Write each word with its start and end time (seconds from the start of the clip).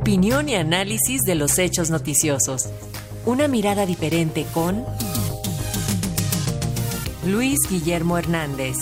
Opinión 0.00 0.48
y 0.48 0.54
análisis 0.54 1.20
de 1.26 1.34
los 1.34 1.58
hechos 1.58 1.90
noticiosos. 1.90 2.70
Una 3.26 3.48
mirada 3.48 3.84
diferente 3.84 4.46
con 4.54 4.86
Luis 7.26 7.58
Guillermo 7.68 8.16
Hernández. 8.16 8.76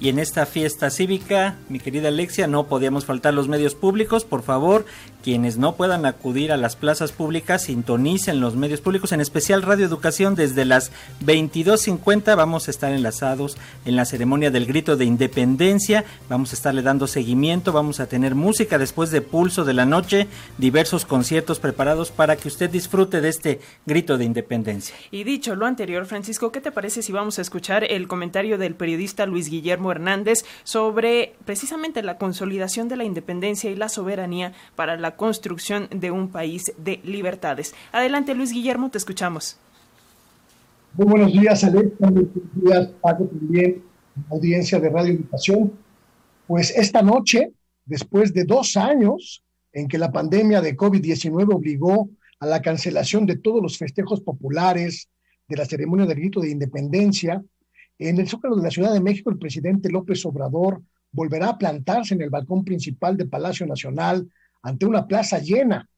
Y 0.00 0.08
en 0.08 0.18
esta 0.18 0.46
fiesta 0.46 0.88
cívica, 0.88 1.58
mi 1.68 1.78
querida 1.78 2.08
Alexia, 2.08 2.46
no 2.46 2.68
podíamos 2.68 3.04
faltar 3.04 3.34
los 3.34 3.48
medios 3.48 3.74
públicos. 3.74 4.24
Por 4.24 4.42
favor, 4.42 4.86
quienes 5.22 5.58
no 5.58 5.74
puedan 5.74 6.06
acudir 6.06 6.52
a 6.52 6.56
las 6.56 6.76
plazas 6.76 7.12
públicas, 7.12 7.62
sintonicen 7.64 8.40
los 8.40 8.56
medios 8.56 8.80
públicos, 8.80 9.12
en 9.12 9.20
especial 9.20 9.62
Radio 9.62 9.86
Educación, 9.86 10.34
desde 10.34 10.64
las 10.64 10.92
22.50 11.24 12.36
vamos 12.36 12.68
a 12.68 12.70
estar 12.70 12.92
enlazados 12.92 13.56
en 13.84 13.96
la 13.96 14.04
ceremonia 14.04 14.50
del 14.50 14.66
grito 14.66 14.96
de 14.96 15.04
independencia, 15.04 16.04
vamos 16.28 16.52
a 16.52 16.56
estarle 16.56 16.82
dando 16.82 17.06
seguimiento, 17.06 17.72
vamos 17.72 18.00
a 18.00 18.06
tener 18.06 18.34
música 18.34 18.78
después 18.78 19.10
de 19.10 19.20
Pulso 19.20 19.64
de 19.64 19.74
la 19.74 19.86
Noche, 19.86 20.28
diversos 20.56 21.04
conciertos 21.04 21.58
preparados 21.58 22.10
para 22.10 22.36
que 22.36 22.48
usted 22.48 22.70
disfrute 22.70 23.20
de 23.20 23.28
este 23.28 23.60
grito 23.86 24.18
de 24.18 24.24
independencia. 24.24 24.94
Y 25.10 25.24
dicho 25.24 25.54
lo 25.54 25.66
anterior, 25.66 26.06
Francisco, 26.06 26.52
¿qué 26.52 26.60
te 26.60 26.72
parece 26.72 27.02
si 27.02 27.12
vamos 27.12 27.38
a 27.38 27.42
escuchar 27.42 27.84
el 27.84 28.08
comentario 28.08 28.58
del 28.58 28.74
periodista 28.74 29.26
Luis 29.26 29.50
Guillermo 29.50 29.90
Hernández 29.90 30.44
sobre 30.64 31.34
precisamente 31.44 32.02
la 32.02 32.18
consolidación 32.18 32.88
de 32.88 32.96
la 32.96 33.04
independencia 33.04 33.70
y 33.70 33.76
la 33.76 33.88
soberanía 33.88 34.52
para 34.76 34.96
la 34.96 35.07
construcción 35.16 35.88
de 35.90 36.10
un 36.10 36.28
país 36.28 36.72
de 36.76 37.00
libertades. 37.04 37.74
Adelante, 37.92 38.34
Luis 38.34 38.52
Guillermo, 38.52 38.90
te 38.90 38.98
escuchamos. 38.98 39.58
Muy 40.94 41.06
buenos 41.06 41.32
días, 41.32 41.62
Alex. 41.64 41.92
Buenos 41.98 42.24
días, 42.54 42.88
Paco, 43.00 43.26
también, 43.26 43.82
audiencia 44.30 44.80
de 44.80 44.88
Radio 44.88 45.14
Educación. 45.14 45.72
Pues 46.46 46.70
esta 46.76 47.02
noche, 47.02 47.52
después 47.84 48.32
de 48.32 48.44
dos 48.44 48.76
años 48.76 49.44
en 49.72 49.86
que 49.86 49.98
la 49.98 50.10
pandemia 50.10 50.60
de 50.60 50.76
COVID-19 50.76 51.54
obligó 51.54 52.08
a 52.40 52.46
la 52.46 52.62
cancelación 52.62 53.26
de 53.26 53.36
todos 53.36 53.62
los 53.62 53.78
festejos 53.78 54.20
populares, 54.22 55.08
de 55.46 55.56
la 55.56 55.64
ceremonia 55.64 56.06
del 56.06 56.18
grito 56.18 56.40
de 56.40 56.50
independencia, 56.50 57.42
en 57.98 58.18
el 58.18 58.28
Zócalo 58.28 58.56
de 58.56 58.62
la 58.62 58.70
Ciudad 58.70 58.92
de 58.92 59.00
México, 59.00 59.30
el 59.30 59.38
presidente 59.38 59.90
López 59.90 60.24
Obrador 60.24 60.82
volverá 61.10 61.50
a 61.50 61.58
plantarse 61.58 62.14
en 62.14 62.22
el 62.22 62.30
balcón 62.30 62.64
principal 62.64 63.16
de 63.16 63.26
Palacio 63.26 63.66
Nacional 63.66 64.28
ante 64.68 64.86
una 64.86 65.06
plaza 65.06 65.38
llena. 65.38 65.88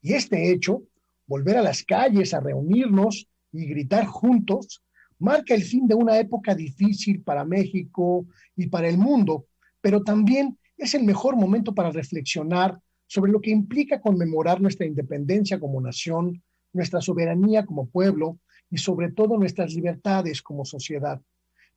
Y 0.00 0.14
este 0.14 0.50
hecho, 0.50 0.82
volver 1.26 1.58
a 1.58 1.62
las 1.62 1.82
calles 1.82 2.32
a 2.32 2.40
reunirnos 2.40 3.28
y 3.52 3.66
gritar 3.66 4.06
juntos, 4.06 4.82
marca 5.18 5.54
el 5.54 5.62
fin 5.62 5.86
de 5.86 5.94
una 5.94 6.18
época 6.18 6.54
difícil 6.54 7.22
para 7.22 7.44
México 7.44 8.26
y 8.56 8.68
para 8.68 8.88
el 8.88 8.98
mundo, 8.98 9.46
pero 9.80 10.02
también 10.02 10.58
es 10.76 10.94
el 10.94 11.04
mejor 11.04 11.36
momento 11.36 11.74
para 11.74 11.90
reflexionar 11.90 12.78
sobre 13.06 13.32
lo 13.32 13.40
que 13.40 13.50
implica 13.50 14.00
conmemorar 14.00 14.60
nuestra 14.60 14.86
independencia 14.86 15.58
como 15.58 15.80
nación, 15.80 16.42
nuestra 16.72 17.00
soberanía 17.00 17.66
como 17.66 17.88
pueblo 17.88 18.38
y 18.70 18.78
sobre 18.78 19.10
todo 19.10 19.36
nuestras 19.36 19.74
libertades 19.74 20.40
como 20.40 20.64
sociedad. 20.64 21.20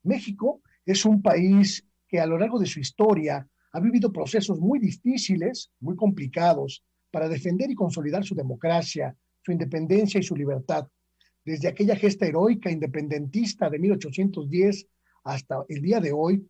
México 0.04 0.62
es 0.86 1.06
un 1.06 1.22
país 1.22 1.86
que 2.08 2.20
a 2.20 2.28
lo 2.28 2.38
largo 2.38 2.60
de 2.60 2.68
su 2.68 2.80
historia 2.80 3.48
ha 3.74 3.80
vivido 3.80 4.12
procesos 4.12 4.60
muy 4.60 4.80
difíciles, 4.80 5.72
muy 5.80 5.96
complicados, 5.96 6.84
para 7.12 7.28
defender 7.28 7.70
y 7.70 7.76
consolidar 7.76 8.24
su 8.24 8.36
democracia, 8.36 9.16
su 9.42 9.52
independencia 9.52 10.20
y 10.20 10.24
su 10.24 10.36
libertad. 10.36 10.88
Desde 11.44 11.68
aquella 11.68 11.96
gesta 11.96 12.26
heroica 12.26 12.72
independentista 12.72 13.70
de 13.70 13.80
1810 13.80 14.88
hasta 15.26 15.66
el 15.68 15.82
día 15.82 16.00
de 16.00 16.12
hoy, 16.12 16.48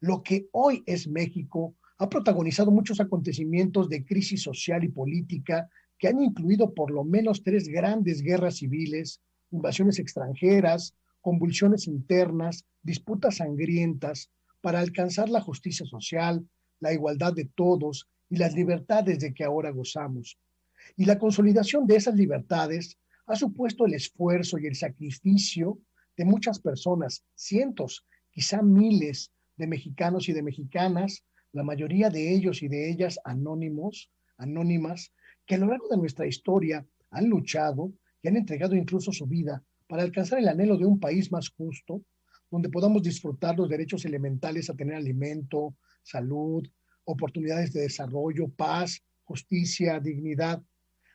lo 0.00 0.22
que 0.22 0.48
hoy 0.52 0.82
es 0.86 1.06
México 1.06 1.74
ha 1.98 2.08
protagonizado 2.08 2.70
muchos 2.70 3.00
acontecimientos 3.00 3.88
de 3.88 4.04
crisis 4.04 4.42
social 4.42 4.82
y 4.84 4.88
política 4.88 5.68
que 5.98 6.08
han 6.08 6.22
incluido 6.22 6.72
por 6.72 6.90
lo 6.90 7.04
menos 7.04 7.42
tres 7.42 7.68
grandes 7.68 8.22
guerras 8.22 8.56
civiles, 8.56 9.20
invasiones 9.50 9.98
extranjeras, 9.98 10.94
convulsiones 11.20 11.86
internas, 11.86 12.64
disputas 12.82 13.36
sangrientas 13.36 14.30
para 14.62 14.80
alcanzar 14.80 15.28
la 15.28 15.40
justicia 15.40 15.84
social, 15.84 16.46
la 16.80 16.92
igualdad 16.92 17.32
de 17.32 17.44
todos 17.54 18.08
y 18.28 18.36
las 18.36 18.54
libertades 18.54 19.20
de 19.20 19.32
que 19.32 19.44
ahora 19.44 19.70
gozamos. 19.70 20.38
Y 20.96 21.04
la 21.04 21.18
consolidación 21.18 21.86
de 21.86 21.96
esas 21.96 22.14
libertades 22.14 22.98
ha 23.26 23.36
supuesto 23.36 23.86
el 23.86 23.94
esfuerzo 23.94 24.58
y 24.58 24.66
el 24.66 24.74
sacrificio 24.74 25.78
de 26.16 26.24
muchas 26.24 26.58
personas, 26.58 27.24
cientos, 27.34 28.04
quizá 28.30 28.62
miles 28.62 29.30
de 29.56 29.66
mexicanos 29.66 30.28
y 30.28 30.32
de 30.32 30.42
mexicanas, 30.42 31.24
la 31.52 31.62
mayoría 31.62 32.10
de 32.10 32.34
ellos 32.34 32.62
y 32.62 32.68
de 32.68 32.90
ellas 32.90 33.18
anónimos, 33.24 34.10
anónimas, 34.36 35.12
que 35.46 35.56
a 35.56 35.58
lo 35.58 35.66
largo 35.66 35.88
de 35.88 35.96
nuestra 35.96 36.26
historia 36.26 36.86
han 37.10 37.28
luchado 37.28 37.92
y 38.22 38.28
han 38.28 38.36
entregado 38.36 38.74
incluso 38.74 39.12
su 39.12 39.26
vida 39.26 39.62
para 39.86 40.02
alcanzar 40.02 40.38
el 40.38 40.48
anhelo 40.48 40.76
de 40.76 40.86
un 40.86 41.00
país 41.00 41.32
más 41.32 41.48
justo, 41.48 42.02
donde 42.50 42.68
podamos 42.68 43.02
disfrutar 43.02 43.56
los 43.56 43.68
derechos 43.68 44.04
elementales 44.04 44.70
a 44.70 44.74
tener 44.74 44.94
alimento, 44.94 45.74
salud, 46.02 46.66
oportunidades 47.04 47.72
de 47.72 47.82
desarrollo, 47.82 48.48
paz, 48.48 49.02
justicia, 49.24 50.00
dignidad. 50.00 50.62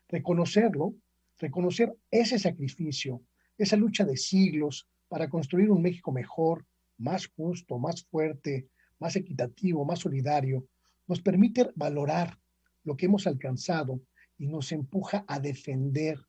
Reconocerlo, 0.07 0.96
reconocer 1.38 1.96
ese 2.12 2.40
sacrificio, 2.40 3.22
esa 3.57 3.75
lucha 3.75 4.06
de 4.06 4.18
siglos 4.18 4.88
para 5.07 5.29
construir 5.29 5.69
un 5.69 5.81
México 5.81 6.12
mejor, 6.12 6.66
más 6.97 7.28
justo, 7.28 7.78
más 7.78 8.03
fuerte, 8.06 8.69
más 9.00 9.16
equitativo, 9.16 9.85
más 9.85 10.00
solidario, 10.00 10.68
nos 11.07 11.22
permite 11.22 11.69
valorar 11.75 12.40
lo 12.84 12.95
que 12.95 13.06
hemos 13.06 13.28
alcanzado 13.28 14.01
y 14.38 14.47
nos 14.47 14.72
empuja 14.72 15.25
a 15.28 15.40
defender 15.40 16.19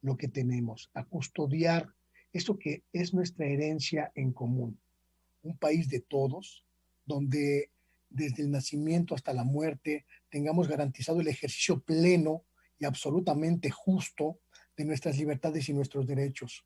lo 0.00 0.16
que 0.16 0.28
tenemos, 0.28 0.90
a 0.94 1.04
custodiar 1.04 1.88
eso 2.32 2.58
que 2.58 2.84
es 2.92 3.14
nuestra 3.14 3.46
herencia 3.46 4.10
en 4.14 4.32
común. 4.32 4.78
Un 5.42 5.56
país 5.56 5.88
de 5.88 6.00
todos, 6.00 6.64
donde 7.06 7.70
desde 8.14 8.42
el 8.44 8.50
nacimiento 8.50 9.14
hasta 9.14 9.32
la 9.32 9.44
muerte 9.44 10.06
tengamos 10.30 10.68
garantizado 10.68 11.20
el 11.20 11.28
ejercicio 11.28 11.80
pleno 11.82 12.44
y 12.78 12.84
absolutamente 12.84 13.70
justo 13.70 14.40
de 14.76 14.84
nuestras 14.84 15.18
libertades 15.18 15.68
y 15.68 15.74
nuestros 15.74 16.06
derechos. 16.06 16.64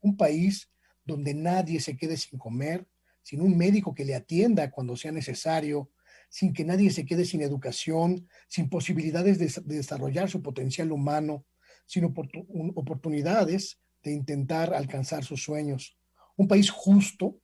Un 0.00 0.16
país 0.16 0.70
donde 1.04 1.34
nadie 1.34 1.80
se 1.80 1.96
quede 1.96 2.16
sin 2.16 2.38
comer, 2.38 2.86
sin 3.22 3.40
un 3.40 3.56
médico 3.56 3.94
que 3.94 4.04
le 4.04 4.14
atienda 4.14 4.70
cuando 4.70 4.96
sea 4.96 5.12
necesario, 5.12 5.90
sin 6.28 6.52
que 6.52 6.64
nadie 6.64 6.90
se 6.90 7.04
quede 7.04 7.24
sin 7.24 7.42
educación, 7.42 8.28
sin 8.48 8.68
posibilidades 8.68 9.38
de, 9.38 9.74
desarrollar 9.74 10.28
su 10.30 10.42
potencial 10.42 10.92
humano, 10.92 11.46
sin 11.86 12.04
oportunidades 12.04 13.80
de 14.02 14.12
intentar 14.12 14.74
alcanzar 14.74 15.24
sus 15.24 15.42
sueños. 15.42 15.98
Un 16.36 16.46
país 16.46 16.70
justo, 16.70 17.40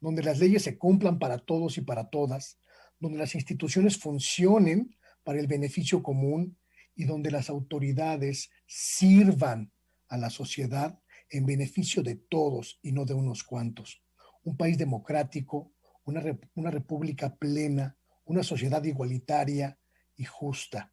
donde 0.00 0.22
las 0.22 0.38
leyes 0.38 0.62
se 0.62 0.78
cumplan 0.78 1.18
para 1.18 1.38
todos 1.38 1.76
y 1.78 1.80
para 1.80 2.08
todas, 2.08 2.58
donde 2.98 3.18
las 3.18 3.34
instituciones 3.34 3.98
funcionen 3.98 4.96
para 5.22 5.40
el 5.40 5.46
beneficio 5.46 6.02
común 6.02 6.56
y 6.94 7.04
donde 7.04 7.30
las 7.30 7.48
autoridades 7.48 8.50
sirvan 8.66 9.72
a 10.08 10.16
la 10.16 10.30
sociedad 10.30 10.98
en 11.30 11.46
beneficio 11.46 12.02
de 12.02 12.16
todos 12.16 12.78
y 12.82 12.92
no 12.92 13.04
de 13.04 13.14
unos 13.14 13.44
cuantos. 13.44 14.02
Un 14.44 14.56
país 14.56 14.78
democrático, 14.78 15.72
una, 16.04 16.22
una 16.54 16.70
república 16.70 17.36
plena, 17.36 17.96
una 18.24 18.42
sociedad 18.42 18.82
igualitaria 18.84 19.78
y 20.16 20.24
justa. 20.24 20.92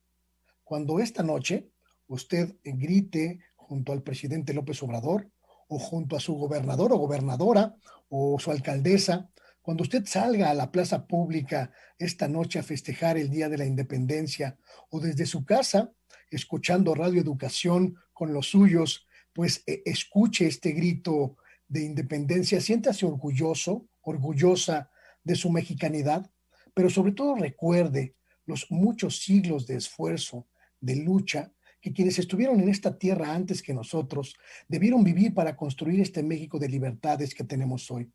Cuando 0.63 0.99
esta 0.99 1.23
noche 1.23 1.69
usted 2.07 2.55
grite 2.63 3.39
junto 3.55 3.93
al 3.93 4.03
presidente 4.03 4.53
López 4.53 4.81
Obrador 4.83 5.29
o 5.67 5.79
junto 5.79 6.15
a 6.15 6.19
su 6.19 6.35
gobernador 6.35 6.93
o 6.93 6.97
gobernadora 6.97 7.75
o 8.09 8.39
su 8.39 8.51
alcaldesa, 8.51 9.29
cuando 9.65 9.81
usted 9.81 10.05
salga 10.05 10.51
a 10.51 10.53
la 10.53 10.71
plaza 10.71 11.07
pública 11.07 11.71
esta 11.97 12.27
noche 12.27 12.59
a 12.59 12.63
festejar 12.63 13.17
el 13.17 13.31
Día 13.31 13.49
de 13.49 13.57
la 13.57 13.65
Independencia 13.65 14.59
o 14.91 14.99
desde 14.99 15.25
su 15.25 15.43
casa, 15.43 15.91
escuchando 16.29 16.93
Radio 16.93 17.19
Educación 17.19 17.95
con 18.13 18.31
los 18.31 18.47
suyos, 18.51 19.07
pues 19.33 19.63
e, 19.65 19.81
escuche 19.85 20.45
este 20.45 20.73
grito 20.73 21.37
de 21.67 21.81
independencia, 21.81 22.61
siéntase 22.61 23.07
orgulloso, 23.07 23.87
orgullosa 24.01 24.91
de 25.23 25.33
su 25.33 25.49
mexicanidad, 25.49 26.29
pero 26.75 26.91
sobre 26.91 27.13
todo 27.13 27.33
recuerde 27.33 28.13
los 28.45 28.69
muchos 28.69 29.17
siglos 29.17 29.65
de 29.65 29.77
esfuerzo, 29.77 30.47
de 30.79 30.97
lucha 30.97 31.51
que 31.81 31.91
quienes 31.91 32.19
estuvieron 32.19 32.59
en 32.59 32.69
esta 32.69 32.99
tierra 32.99 33.33
antes 33.33 33.63
que 33.63 33.73
nosotros 33.73 34.35
debieron 34.67 35.03
vivir 35.03 35.33
para 35.33 35.55
construir 35.55 36.01
este 36.01 36.21
México 36.21 36.59
de 36.59 36.69
libertades 36.69 37.33
que 37.33 37.43
tenemos 37.43 37.89
hoy. 37.89 38.11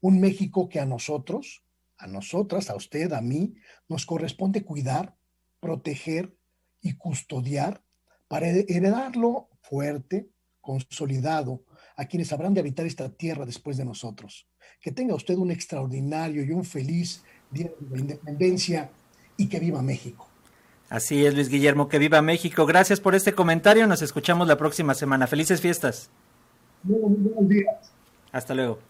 Un 0.00 0.20
México 0.20 0.68
que 0.68 0.80
a 0.80 0.86
nosotros, 0.86 1.62
a 1.98 2.06
nosotras, 2.06 2.70
a 2.70 2.76
usted, 2.76 3.12
a 3.12 3.20
mí, 3.20 3.54
nos 3.88 4.06
corresponde 4.06 4.64
cuidar, 4.64 5.16
proteger 5.60 6.34
y 6.80 6.94
custodiar 6.94 7.82
para 8.28 8.48
heredarlo 8.48 9.48
fuerte, 9.60 10.30
consolidado 10.60 11.64
a 11.96 12.06
quienes 12.06 12.32
habrán 12.32 12.54
de 12.54 12.60
habitar 12.60 12.86
esta 12.86 13.10
tierra 13.10 13.44
después 13.44 13.76
de 13.76 13.84
nosotros. 13.84 14.46
Que 14.80 14.92
tenga 14.92 15.14
usted 15.14 15.36
un 15.36 15.50
extraordinario 15.50 16.44
y 16.44 16.50
un 16.50 16.64
feliz 16.64 17.22
día 17.50 17.70
de 17.78 17.96
la 17.96 18.00
independencia 18.00 18.90
y 19.36 19.48
que 19.48 19.60
viva 19.60 19.82
México. 19.82 20.28
Así 20.88 21.24
es, 21.24 21.34
Luis 21.34 21.48
Guillermo, 21.48 21.88
que 21.88 21.98
viva 21.98 22.20
México. 22.20 22.66
Gracias 22.66 23.00
por 23.00 23.14
este 23.14 23.32
comentario. 23.32 23.86
Nos 23.86 24.02
escuchamos 24.02 24.48
la 24.48 24.56
próxima 24.56 24.94
semana. 24.94 25.26
Felices 25.26 25.60
fiestas. 25.60 26.10
Muy 26.82 26.98
buenos 26.98 27.48
días. 27.48 27.92
Hasta 28.32 28.54
luego. 28.54 28.89